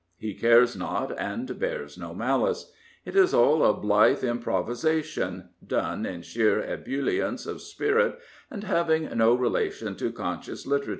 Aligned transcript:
He 0.17 0.33
cares 0.33 0.75
not, 0.75 1.15
and 1.19 1.59
bears 1.59 1.95
no 1.95 2.15
malice. 2.15 2.71
It 3.05 3.15
is 3.15 3.35
all 3.35 3.63
a 3.63 3.71
blithe 3.71 4.23
improvisa 4.23 5.03
tion, 5.03 5.49
done 5.67 6.07
in 6.07 6.23
sheer 6.23 6.59
ebullience 6.59 7.45
of 7.45 7.61
spirit 7.61 8.17
and 8.49 8.63
having 8.63 9.15
no 9.15 9.35
relation 9.35 9.93
to 9.97 10.11
conscious 10.11 10.65
literature. 10.65 10.89